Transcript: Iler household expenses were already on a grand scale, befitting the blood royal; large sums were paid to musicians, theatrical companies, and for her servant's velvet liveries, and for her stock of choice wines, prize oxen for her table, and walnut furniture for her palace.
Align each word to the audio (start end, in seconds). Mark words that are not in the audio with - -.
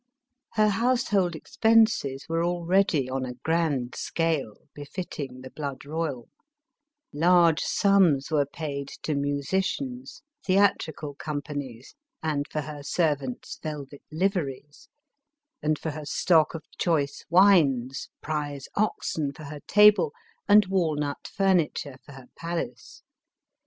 Iler 0.57 0.69
household 0.69 1.35
expenses 1.35 2.25
were 2.27 2.43
already 2.43 3.07
on 3.07 3.23
a 3.23 3.35
grand 3.35 3.93
scale, 3.93 4.55
befitting 4.73 5.41
the 5.41 5.51
blood 5.51 5.85
royal; 5.85 6.27
large 7.13 7.59
sums 7.61 8.31
were 8.31 8.47
paid 8.47 8.87
to 9.03 9.13
musicians, 9.13 10.23
theatrical 10.43 11.13
companies, 11.13 11.93
and 12.23 12.47
for 12.49 12.61
her 12.61 12.81
servant's 12.81 13.59
velvet 13.61 14.01
liveries, 14.11 14.89
and 15.61 15.77
for 15.77 15.91
her 15.91 16.05
stock 16.07 16.55
of 16.55 16.63
choice 16.79 17.23
wines, 17.29 18.09
prize 18.23 18.67
oxen 18.73 19.31
for 19.31 19.43
her 19.43 19.59
table, 19.67 20.13
and 20.49 20.65
walnut 20.65 21.27
furniture 21.31 21.97
for 22.03 22.13
her 22.13 22.25
palace. 22.35 23.03